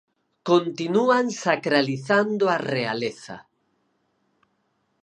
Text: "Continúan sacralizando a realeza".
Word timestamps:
"Continúan 0.49 1.25
sacralizando 1.43 2.43
a 2.55 2.57
realeza". 2.71 3.37